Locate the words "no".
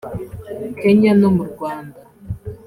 1.21-1.29